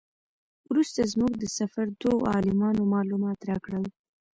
وروسته 0.69 1.09
زموږ 1.11 1.33
د 1.37 1.45
سفر 1.57 1.85
دوو 2.01 2.27
عالمانو 2.33 2.83
معلومات 2.95 3.39
راکړل. 3.49 3.85